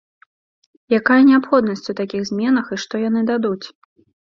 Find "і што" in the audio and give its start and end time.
2.75-3.05